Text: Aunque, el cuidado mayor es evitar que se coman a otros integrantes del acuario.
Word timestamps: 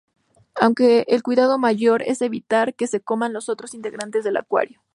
Aunque, 0.59 1.05
el 1.09 1.21
cuidado 1.21 1.59
mayor 1.59 2.01
es 2.01 2.23
evitar 2.23 2.73
que 2.73 2.87
se 2.87 3.01
coman 3.01 3.35
a 3.35 3.39
otros 3.47 3.75
integrantes 3.75 4.23
del 4.23 4.37
acuario. 4.37 4.81